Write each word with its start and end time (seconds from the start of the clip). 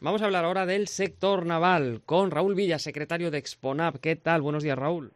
Vamos 0.00 0.22
a 0.22 0.26
hablar 0.26 0.44
ahora 0.44 0.64
del 0.64 0.86
sector 0.86 1.44
naval 1.44 2.02
con 2.06 2.30
Raúl 2.30 2.54
Villa, 2.54 2.78
secretario 2.78 3.32
de 3.32 3.38
Exponab. 3.38 3.98
¿Qué 3.98 4.14
tal? 4.14 4.42
Buenos 4.42 4.62
días, 4.62 4.78
Raúl. 4.78 5.10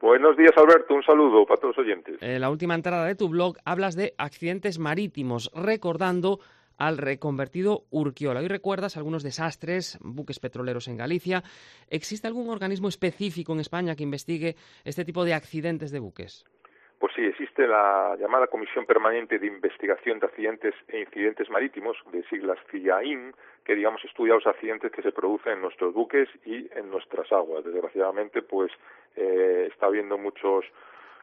Buenos 0.00 0.36
días, 0.36 0.52
Alberto. 0.56 0.94
Un 0.94 1.02
saludo 1.02 1.44
para 1.44 1.60
todos 1.60 1.76
los 1.76 1.84
oyentes. 1.84 2.22
En 2.22 2.40
la 2.40 2.48
última 2.48 2.76
entrada 2.76 3.04
de 3.06 3.16
tu 3.16 3.28
blog 3.28 3.56
hablas 3.64 3.96
de 3.96 4.14
accidentes 4.18 4.78
marítimos, 4.78 5.50
recordando 5.56 6.38
al 6.78 6.98
reconvertido 6.98 7.84
Urquiola. 7.90 8.38
Hoy 8.38 8.48
recuerdas 8.48 8.96
algunos 8.96 9.24
desastres, 9.24 9.98
buques 10.00 10.38
petroleros 10.38 10.86
en 10.86 10.98
Galicia. 10.98 11.42
¿Existe 11.90 12.28
algún 12.28 12.48
organismo 12.48 12.88
específico 12.88 13.52
en 13.52 13.60
España 13.60 13.96
que 13.96 14.04
investigue 14.04 14.54
este 14.84 15.04
tipo 15.04 15.24
de 15.24 15.34
accidentes 15.34 15.90
de 15.90 15.98
buques? 15.98 16.44
Pues 17.02 17.14
sí, 17.16 17.24
existe 17.26 17.66
la 17.66 18.14
llamada 18.16 18.46
Comisión 18.46 18.86
Permanente 18.86 19.40
de 19.40 19.48
Investigación 19.48 20.20
de 20.20 20.26
Accidentes 20.26 20.72
e 20.86 21.00
Incidentes 21.00 21.50
Marítimos, 21.50 21.96
de 22.12 22.22
siglas 22.28 22.60
CIAIN, 22.70 23.34
que 23.64 23.74
digamos 23.74 24.04
estudia 24.04 24.34
los 24.34 24.46
accidentes 24.46 24.92
que 24.92 25.02
se 25.02 25.10
producen 25.10 25.54
en 25.54 25.62
nuestros 25.62 25.92
buques 25.94 26.28
y 26.44 26.68
en 26.78 26.92
nuestras 26.92 27.32
aguas. 27.32 27.64
Desgraciadamente, 27.64 28.40
pues 28.42 28.70
eh, 29.16 29.68
está 29.72 29.86
habiendo 29.86 30.16
muchos 30.16 30.64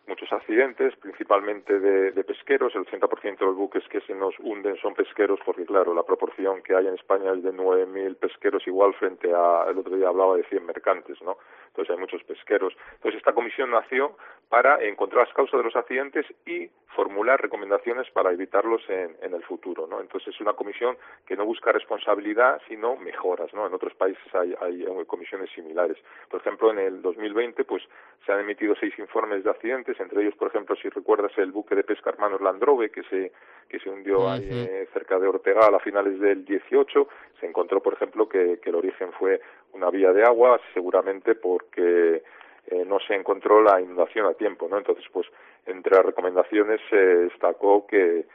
muchos 0.07 0.31
accidentes, 0.31 0.95
principalmente 0.97 1.79
de, 1.79 2.11
de 2.11 2.23
pesqueros. 2.23 2.73
El 2.75 2.85
80% 2.85 3.39
de 3.39 3.45
los 3.45 3.55
buques 3.55 3.83
que 3.89 4.01
se 4.01 4.15
nos 4.15 4.33
hunden 4.39 4.77
son 4.77 4.93
pesqueros, 4.93 5.39
porque 5.45 5.65
claro, 5.65 5.93
la 5.93 6.03
proporción 6.03 6.61
que 6.63 6.75
hay 6.75 6.87
en 6.87 6.95
España 6.95 7.31
es 7.33 7.43
de 7.43 7.53
9.000 7.53 8.15
pesqueros 8.17 8.65
igual 8.67 8.93
frente 8.95 9.31
a, 9.33 9.65
el 9.69 9.77
otro 9.77 9.95
día 9.95 10.07
hablaba 10.07 10.35
de 10.37 10.43
100 10.45 10.65
mercantes, 10.65 11.21
¿no? 11.21 11.37
Entonces 11.67 11.93
hay 11.93 11.99
muchos 11.99 12.23
pesqueros. 12.23 12.73
Entonces 12.95 13.19
esta 13.19 13.33
comisión 13.33 13.71
nació 13.71 14.17
para 14.49 14.83
encontrar 14.83 15.25
las 15.25 15.35
causas 15.35 15.59
de 15.59 15.63
los 15.63 15.75
accidentes 15.75 16.25
y 16.45 16.69
formular 16.99 17.41
recomendaciones 17.41 18.11
para 18.11 18.33
evitarlos 18.33 18.81
en, 18.89 19.15
en 19.21 19.33
el 19.33 19.41
futuro, 19.43 19.87
¿no? 19.87 20.01
Entonces 20.01 20.35
es 20.35 20.41
una 20.41 20.51
comisión 20.51 20.97
que 21.25 21.37
no 21.37 21.45
busca 21.45 21.71
responsabilidad, 21.71 22.61
sino 22.67 22.97
mejoras, 22.97 23.53
¿no? 23.53 23.65
En 23.65 23.73
otros 23.73 23.93
países 23.93 24.35
hay, 24.35 24.53
hay 24.59 24.85
comisiones 25.07 25.49
similares. 25.55 25.95
Por 26.29 26.41
ejemplo, 26.41 26.71
en 26.71 26.79
el 26.79 27.01
2020, 27.01 27.63
pues 27.63 27.83
se 28.25 28.33
han 28.33 28.41
emitido 28.41 28.75
seis 28.77 28.99
informes 28.99 29.45
de 29.45 29.49
accidentes 29.49 29.97
entre 29.97 30.23
ellos, 30.23 30.35
por 30.35 30.49
ejemplo, 30.49 30.75
si 30.75 30.89
recuerdas 30.89 31.31
el 31.37 31.53
buque 31.53 31.73
de 31.73 31.85
pesca 31.85 32.09
Hermanos 32.09 32.41
Landrove, 32.41 32.91
que 32.91 33.03
se, 33.03 33.31
que 33.69 33.79
se 33.79 33.89
hundió 33.89 34.29
ahí, 34.29 34.49
eh, 34.51 34.89
cerca 34.91 35.17
de 35.19 35.27
Ortegal 35.27 35.73
a 35.73 35.79
finales 35.79 36.19
del 36.19 36.43
18, 36.43 37.07
se 37.39 37.45
encontró, 37.45 37.81
por 37.81 37.93
ejemplo, 37.93 38.27
que, 38.27 38.59
que 38.61 38.71
el 38.71 38.75
origen 38.75 39.13
fue 39.13 39.39
una 39.71 39.89
vía 39.89 40.11
de 40.11 40.25
agua, 40.25 40.59
seguramente 40.73 41.35
porque 41.35 42.23
eh, 42.71 42.85
no 42.85 42.99
se 42.99 43.15
encontró 43.15 43.61
la 43.61 43.81
inundación 43.81 44.25
a 44.25 44.33
tiempo, 44.33 44.67
¿no? 44.69 44.77
Entonces, 44.77 45.05
pues, 45.11 45.27
entre 45.65 45.95
las 45.95 46.05
recomendaciones 46.05 46.79
se 46.89 46.95
destacó 46.95 47.85
que 47.87 48.25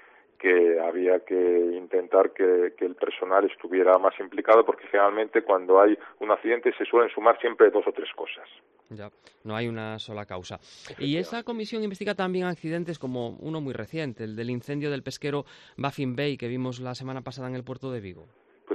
que 0.44 0.78
había 0.78 1.20
que 1.20 1.70
intentar 1.74 2.32
que, 2.32 2.74
que, 2.76 2.84
el 2.84 2.96
personal 2.96 3.48
estuviera 3.50 3.96
más 3.96 4.12
implicado 4.20 4.62
porque 4.66 4.86
generalmente 4.88 5.42
cuando 5.42 5.80
hay 5.80 5.96
un 6.20 6.30
accidente 6.30 6.70
se 6.76 6.84
suelen 6.84 7.08
sumar 7.14 7.40
siempre 7.40 7.70
dos 7.70 7.86
o 7.86 7.92
tres 7.92 8.10
cosas. 8.14 8.46
Ya, 8.90 9.10
no 9.44 9.56
hay 9.56 9.68
una 9.68 9.98
sola 9.98 10.26
causa. 10.26 10.60
Y 10.98 11.16
esa 11.16 11.42
comisión 11.44 11.82
investiga 11.82 12.14
también 12.14 12.44
accidentes 12.44 12.98
como 12.98 13.30
uno 13.40 13.62
muy 13.62 13.72
reciente, 13.72 14.24
el 14.24 14.36
del 14.36 14.50
incendio 14.50 14.90
del 14.90 15.02
pesquero 15.02 15.44
Baffin 15.78 16.14
Bay 16.14 16.36
que 16.36 16.48
vimos 16.48 16.80
la 16.80 16.94
semana 16.94 17.22
pasada 17.22 17.48
en 17.48 17.54
el 17.54 17.64
puerto 17.64 17.90
de 17.90 18.00
Vigo. 18.00 18.26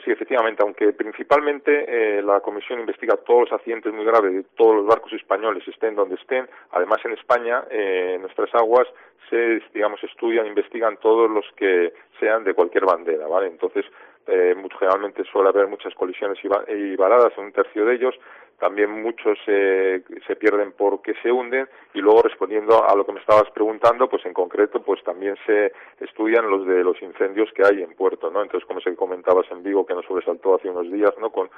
Sí, 0.10 0.14
efectivamente, 0.14 0.64
aunque 0.64 0.92
principalmente 0.92 1.86
eh, 1.88 2.24
la 2.24 2.40
Comisión 2.40 2.80
investiga 2.80 3.16
todos 3.18 3.42
los 3.42 3.52
accidentes 3.52 3.94
muy 3.94 4.04
graves 4.04 4.34
de 4.34 4.44
todos 4.58 4.78
los 4.78 4.88
barcos 4.88 5.14
españoles, 5.14 5.62
estén 5.68 5.94
donde 5.94 6.16
estén, 6.16 6.50
además 6.72 6.98
en 7.06 7.12
España, 7.12 7.64
eh, 7.70 8.14
en 8.16 8.22
nuestras 8.22 8.50
aguas, 8.56 8.88
se, 9.30 9.62
digamos, 9.72 10.04
estudian, 10.04 10.48
investigan 10.48 10.98
todos 10.98 11.30
los 11.30 11.46
que 11.56 11.94
sean 12.20 12.44
de 12.44 12.56
cualquier 12.56 12.86
bandera, 12.86 13.28
¿vale? 13.28 13.50
Entonces, 13.50 13.86
eh, 14.30 14.56
generalmente 14.78 15.24
suele 15.26 15.50
haber 15.50 15.68
muchas 15.68 15.94
colisiones 15.96 16.38
y, 16.44 16.96
varadas 16.96 17.34
en 17.38 17.46
un 17.46 17.52
tercio 17.52 17.86
de 17.86 17.96
ellos, 17.96 18.16
también 18.60 19.02
muchos 19.02 19.38
se 19.46 20.36
pierden 20.38 20.74
porque 20.78 21.14
se 21.22 21.32
hunden 21.32 21.68
y 21.94 22.00
luego 22.00 22.22
respondiendo 22.22 22.88
a 22.88 22.94
lo 22.94 23.06
que 23.06 23.14
me 23.14 23.22
estabas 23.22 23.50
preguntando, 23.52 24.10
pues 24.10 24.26
en 24.26 24.34
concreto 24.34 24.82
pues 24.82 25.02
también 25.04 25.38
se 25.46 25.72
estudian 26.02 26.50
los 26.50 26.68
de 26.68 26.84
los 26.84 27.02
incendios 27.02 27.50
que 27.54 27.64
hay 27.66 27.82
en 27.82 27.94
puerto, 27.96 28.30
¿no? 28.30 28.42
Entonces 28.42 28.68
como 28.68 28.82
se 28.82 28.96
comentabas 28.96 29.50
en 29.52 29.64
Vigo 29.64 29.86
que 29.86 29.94
nos 29.94 30.06
sobresaltó 30.06 30.56
hace 30.56 30.70
unos 30.70 30.92
días, 30.92 31.14
¿no? 31.20 31.30
Con, 31.30 31.50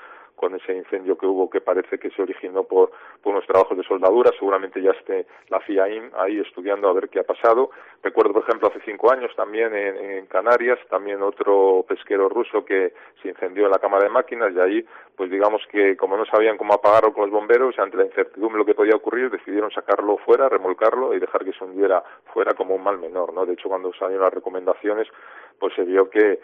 con 0.41 0.55
ese 0.55 0.75
incendio 0.75 1.17
que 1.17 1.25
hubo 1.25 1.49
que 1.49 1.61
parece 1.61 1.97
que 1.97 2.09
se 2.09 2.21
originó 2.21 2.63
por, 2.63 2.91
unos 3.23 3.45
trabajos 3.45 3.77
de 3.77 3.83
soldadura, 3.83 4.31
seguramente 4.37 4.81
ya 4.81 4.91
esté 4.91 5.25
la 5.47 5.61
FIAIN 5.61 6.11
ahí 6.17 6.39
estudiando 6.39 6.89
a 6.89 6.93
ver 6.93 7.07
qué 7.07 7.19
ha 7.19 7.23
pasado. 7.23 7.69
Recuerdo 8.03 8.33
por 8.33 8.43
ejemplo 8.43 8.67
hace 8.67 8.81
cinco 8.83 9.11
años 9.13 9.31
también 9.35 9.73
en, 9.73 9.95
en 9.97 10.25
Canarias, 10.25 10.79
también 10.89 11.21
otro 11.21 11.85
pesquero 11.87 12.27
ruso 12.27 12.65
que 12.65 12.93
se 13.21 13.29
incendió 13.29 13.65
en 13.65 13.71
la 13.71 13.79
cámara 13.79 14.03
de 14.03 14.09
máquinas 14.09 14.51
y 14.53 14.59
ahí 14.59 14.85
pues 15.15 15.29
digamos 15.29 15.61
que 15.71 15.95
como 15.95 16.17
no 16.17 16.25
sabían 16.25 16.57
cómo 16.57 16.73
apagar 16.73 16.91
apagarlo 16.91 17.13
con 17.13 17.23
los 17.23 17.31
bomberos 17.31 17.77
ante 17.79 17.97
la 17.97 18.05
incertidumbre 18.05 18.57
de 18.57 18.59
lo 18.59 18.65
que 18.65 18.75
podía 18.75 18.95
ocurrir 18.95 19.29
decidieron 19.29 19.71
sacarlo 19.71 20.17
fuera, 20.17 20.49
remolcarlo 20.49 21.13
y 21.13 21.19
dejar 21.19 21.45
que 21.45 21.53
se 21.53 21.63
hundiera 21.63 22.03
fuera 22.33 22.53
como 22.53 22.75
un 22.75 22.83
mal 22.83 22.97
menor, 22.97 23.33
¿no? 23.33 23.45
De 23.45 23.53
hecho, 23.53 23.69
cuando 23.69 23.93
salieron 23.93 24.25
las 24.25 24.33
recomendaciones, 24.33 25.07
pues 25.59 25.73
se 25.75 25.83
vio 25.83 26.09
que 26.09 26.39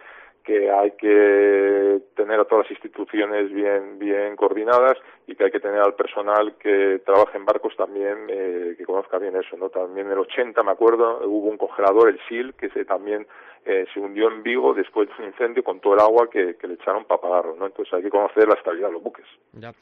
que 0.48 0.72
hay 0.72 0.92
que 0.92 2.00
tener 2.16 2.40
a 2.40 2.46
todas 2.46 2.64
las 2.64 2.72
instituciones 2.72 3.52
bien 3.52 4.00
bien 4.00 4.38
coordinadas 4.38 4.98
y 5.28 5.36
que 5.36 5.44
hay 5.44 5.52
que 5.52 5.60
tener 5.60 5.82
al 5.82 5.94
personal 5.94 6.56
que 6.58 7.02
trabaje 7.06 7.38
en 7.38 7.44
barcos 7.44 7.76
también 7.76 8.18
eh, 8.30 8.76
que 8.78 8.86
conozca 8.86 9.20
bien 9.20 9.36
eso 9.36 9.58
no 9.58 9.70
también 9.70 10.08
en 10.08 10.14
el 10.14 10.20
80 10.20 10.64
me 10.64 10.72
acuerdo 10.72 11.20
hubo 11.28 11.50
un 11.50 11.58
congelador 11.58 12.08
el 12.08 12.20
SIL 12.30 12.54
que 12.54 12.70
se 12.70 12.86
también 12.86 13.28
eh, 13.66 13.86
se 13.94 14.00
hundió 14.00 14.32
en 14.32 14.42
Vigo 14.42 14.74
después 14.74 15.10
de 15.10 15.16
un 15.22 15.26
incendio 15.26 15.66
con 15.66 15.82
todo 15.82 15.96
el 15.96 16.00
agua 16.00 16.30
que, 16.30 16.56
que 16.56 16.68
le 16.68 16.76
echaron 16.76 17.04
para 17.04 17.18
apagarlo 17.18 17.58
no 17.58 17.66
entonces 17.66 17.94
hay 17.94 18.04
que 18.04 18.10
conocer 18.10 18.48
la 18.48 18.56
estabilidad 18.56 18.88
de 18.88 18.94
los 18.94 19.04
buques 19.04 19.26
ya. 19.52 19.74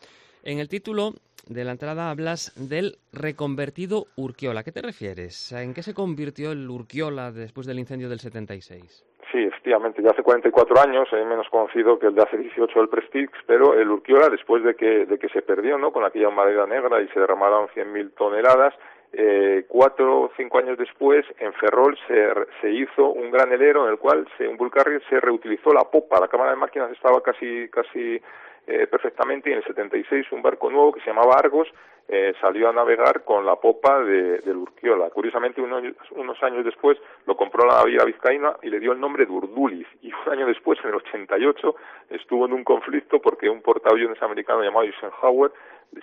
En 0.44 0.58
el 0.58 0.68
título 0.68 1.14
de 1.48 1.64
la 1.64 1.74
entrada 1.74 2.10
hablas 2.10 2.54
del 2.56 2.98
reconvertido 3.14 4.08
Urquiola. 4.16 4.62
¿A 4.62 4.64
qué 4.64 4.72
te 4.72 4.82
refieres? 4.82 5.52
¿En 5.52 5.74
qué 5.74 5.84
se 5.84 5.94
convirtió 5.94 6.52
el 6.52 6.68
Urquiola 6.70 7.32
después 7.32 7.68
del 7.68 7.80
incendio 7.80 8.10
del 8.10 8.20
76? 8.20 9.04
Sí, 9.36 9.44
efectivamente, 9.44 10.02
ya 10.02 10.12
hace 10.12 10.24
44 10.24 10.80
años, 10.80 11.12
es 11.12 11.26
menos 11.28 11.50
conocido 11.50 12.00
que 12.00 12.08
el 12.08 12.16
de 12.16 12.22
hace 12.22 12.38
18 12.38 12.80
el 12.80 12.88
Prestige, 12.88 13.34
pero 13.46 13.74
el 13.74 13.92
Urquiola, 13.92 14.30
después 14.30 14.64
de 14.64 14.76
que, 14.76 15.06
de 15.06 15.20
que 15.20 15.28
se 15.28 15.42
perdió, 15.42 15.78
¿no?, 15.78 15.92
con 15.92 16.06
aquella 16.06 16.30
madera 16.30 16.66
negra 16.66 17.02
y 17.02 17.10
se 17.10 17.20
derramaron 17.20 17.68
100.000 17.76 18.14
toneladas, 18.16 18.74
eh, 19.14 19.66
cuatro 19.68 20.22
o 20.22 20.32
cinco 20.36 20.58
años 20.58 20.78
después, 20.78 21.26
en 21.40 21.54
Ferrol 21.54 21.98
se, 22.08 22.28
se 22.62 22.72
hizo 22.72 23.10
un 23.10 23.32
granelero 23.32 23.86
en 23.86 23.92
el 23.92 23.98
cual 23.98 24.28
se, 24.38 24.48
un 24.48 24.58
Bulgarrier 24.58 25.02
se 25.10 25.20
reutilizó 25.20 25.74
la 25.74 25.84
popa, 25.84 26.20
la 26.20 26.28
cámara 26.28 26.52
de 26.52 26.58
máquinas 26.58 26.92
estaba 26.92 27.22
casi, 27.22 27.70
casi 27.70 28.22
eh, 28.68 28.88
perfectamente 28.88 29.50
y 29.50 29.54
en 29.54 29.60
el 29.60 29.66
76 29.66 30.32
un 30.32 30.42
barco 30.42 30.70
nuevo 30.70 30.92
que 30.92 31.00
se 31.02 31.08
llamaba 31.08 31.36
Argos 31.38 31.68
eh, 32.08 32.34
salió 32.40 32.70
a 32.70 32.74
navegar 32.74 33.24
con 33.24 33.46
la 33.46 33.56
popa 33.56 34.00
de, 34.04 34.38
del 34.40 34.58
Urquiola. 34.58 35.10
Curiosamente, 35.10 35.60
unos, 35.60 35.84
unos 36.12 36.44
años 36.44 36.64
después 36.64 37.00
lo 37.26 37.36
compró 37.36 37.66
la 37.66 37.78
naviera 37.78 38.06
vizcaína 38.06 38.58
y 38.62 38.70
le 38.70 38.80
dio 38.80 38.92
el 38.92 39.00
nombre 39.00 39.26
de 39.26 39.32
Urduliz. 39.32 39.88
Y 40.04 40.14
un 40.14 40.32
año 40.32 40.46
después, 40.46 40.78
en 40.84 40.90
el 40.90 40.96
88, 40.96 41.76
estuvo 42.12 42.46
en 42.46 42.54
un 42.54 42.64
conflicto 42.64 43.20
porque 43.20 43.50
un 43.50 43.62
portaaviones 43.62 44.22
americano 44.22 44.62
llamado 44.62 44.86
Eisenhower 44.86 45.52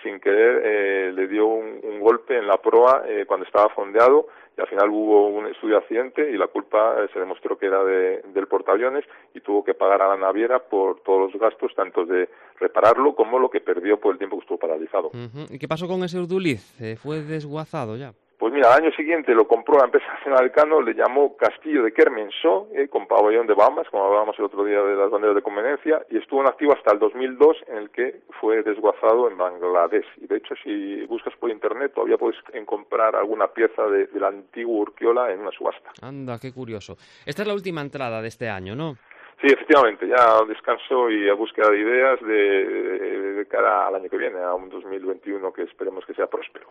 sin 0.02 0.20
querer 0.20 0.62
eh, 0.64 1.12
le 1.12 1.28
dio 1.28 1.46
un, 1.46 1.80
un, 1.82 2.00
golpe 2.00 2.38
en 2.38 2.46
la 2.46 2.56
proa 2.56 3.04
eh, 3.06 3.24
cuando 3.26 3.46
estaba 3.46 3.68
fondeado 3.70 4.26
y 4.56 4.60
al 4.60 4.66
final 4.66 4.90
hubo 4.90 5.28
un 5.28 5.46
estudio 5.46 5.76
de 5.76 5.82
accidente 5.82 6.30
y 6.30 6.36
la 6.36 6.46
culpa 6.46 6.96
eh, 6.98 7.08
se 7.12 7.18
demostró 7.18 7.58
que 7.58 7.66
era 7.66 7.82
de, 7.84 8.22
del 8.34 8.46
portaaviones 8.46 9.04
y 9.34 9.40
tuvo 9.40 9.64
que 9.64 9.74
pagar 9.74 10.02
a 10.02 10.08
la 10.08 10.16
naviera 10.16 10.58
por 10.58 11.00
todos 11.00 11.32
los 11.32 11.40
gastos, 11.40 11.74
tanto 11.74 12.04
de 12.04 12.28
repararlo 12.58 13.14
como 13.14 13.38
lo 13.38 13.50
que 13.50 13.60
perdió 13.60 13.98
por 13.98 14.12
el 14.12 14.18
tiempo 14.18 14.36
que 14.36 14.42
estuvo 14.42 14.58
paralizado. 14.58 15.10
¿Y 15.50 15.58
qué 15.58 15.68
pasó 15.68 15.88
con 15.88 16.02
ese 16.04 16.18
Urduliz? 16.18 16.74
¿Fue 17.00 17.20
desguazado 17.22 17.96
ya? 17.96 18.12
Pues 18.42 18.52
mira, 18.52 18.74
al 18.74 18.82
año 18.82 18.90
siguiente 18.96 19.36
lo 19.36 19.46
compró 19.46 19.78
la 19.78 19.84
empresa 19.84 20.04
nacional 20.14 20.50
Cano, 20.50 20.82
le 20.82 20.94
llamó 20.94 21.36
Castillo 21.36 21.84
de 21.84 21.92
Kermensó, 21.92 22.66
eh, 22.74 22.88
con 22.88 23.06
pabellón 23.06 23.46
de 23.46 23.54
Bambas, 23.54 23.88
como 23.88 24.04
hablábamos 24.04 24.36
el 24.36 24.46
otro 24.46 24.64
día 24.64 24.82
de 24.82 24.96
las 24.96 25.12
banderas 25.12 25.36
de 25.36 25.42
conveniencia, 25.42 26.04
y 26.10 26.18
estuvo 26.18 26.40
en 26.40 26.48
activo 26.48 26.72
hasta 26.72 26.90
el 26.92 26.98
2002, 26.98 27.56
en 27.68 27.76
el 27.76 27.90
que 27.90 28.22
fue 28.40 28.64
desguazado 28.64 29.30
en 29.30 29.38
Bangladesh. 29.38 30.06
Y 30.16 30.26
de 30.26 30.38
hecho, 30.38 30.56
si 30.64 31.06
buscas 31.06 31.36
por 31.36 31.52
internet, 31.52 31.92
todavía 31.94 32.18
puedes 32.18 32.36
comprar 32.66 33.14
alguna 33.14 33.46
pieza 33.46 33.86
de, 33.86 34.08
del 34.08 34.24
antiguo 34.24 34.80
Urquiola 34.80 35.30
en 35.30 35.38
una 35.38 35.52
subasta. 35.52 35.92
Anda, 36.02 36.40
qué 36.40 36.52
curioso. 36.52 36.96
Esta 37.24 37.42
es 37.42 37.46
la 37.46 37.54
última 37.54 37.80
entrada 37.80 38.20
de 38.20 38.26
este 38.26 38.48
año, 38.48 38.74
¿no? 38.74 38.96
Sí, 39.42 39.48
efectivamente, 39.52 40.06
ya 40.06 40.44
descanso 40.46 41.10
y 41.10 41.28
a 41.28 41.34
búsqueda 41.34 41.68
de 41.68 41.80
ideas 41.80 42.20
de, 42.20 42.64
de, 42.64 43.21
cara 43.52 43.86
al 43.86 43.94
año 43.94 44.08
que 44.08 44.16
viene, 44.16 44.40
a 44.40 44.54
un 44.54 44.70
2021 44.70 45.52
que 45.52 45.62
esperemos 45.62 46.04
que 46.06 46.14
sea 46.14 46.26
próspero. 46.26 46.68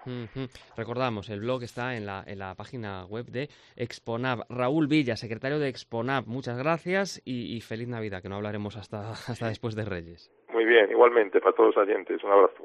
Recordamos, 0.76 1.30
el 1.30 1.40
blog 1.42 1.64
está 1.64 1.96
en 1.96 2.06
la, 2.06 2.24
en 2.26 2.40
la 2.40 2.56
página 2.56 3.06
web 3.06 3.26
de 3.28 3.50
Exponab. 3.78 4.40
Raúl 4.50 4.88
Villa, 4.88 5.16
secretario 5.16 5.60
de 5.60 5.70
Exponab, 5.70 6.26
muchas 6.28 6.58
gracias 6.58 7.22
y, 7.24 7.56
y 7.56 7.62
feliz 7.62 7.88
Navidad, 7.88 8.22
que 8.22 8.30
no 8.30 8.36
hablaremos 8.36 8.76
hasta, 8.78 9.12
hasta 9.12 9.48
después 9.48 9.76
de 9.76 9.86
Reyes. 9.86 10.32
Muy 10.52 10.66
bien, 10.66 10.90
igualmente, 10.90 11.40
para 11.40 11.56
todos 11.56 11.76
los 11.76 11.88
oyentes, 11.88 12.24
un 12.24 12.32
abrazo. 12.32 12.64